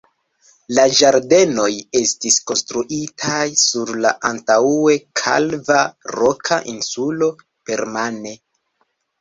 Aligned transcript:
La 0.77 0.83
ĝardenoj 0.99 1.67
estis 1.99 2.37
konstruitaj 2.51 3.43
sur 3.65 3.93
la 4.07 4.15
antaŭe 4.31 4.97
kalva 5.23 5.79
roka 6.17 6.61
insulo 6.75 7.31
permane. 7.71 8.35